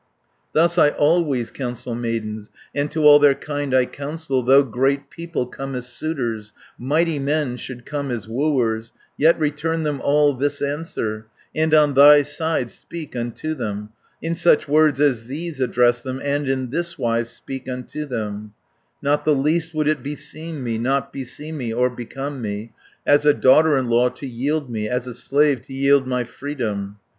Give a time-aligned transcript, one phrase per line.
[0.53, 5.11] "Thus I always counsel maidens, And to all their kind I counsel, 200 Though great
[5.11, 10.59] people come as suitors, Mighty men should come as wooers, Yet return them all this
[10.59, 13.89] answer; And on thy side speak unto them,
[14.23, 18.55] In such words as these address them, And in thiswise speak unto them:
[19.03, 22.71] 'Not the least would it beseem me, Not beseem me, or become me,
[23.05, 26.97] As a daughter in law to yield me, As a slave to yield my freedom.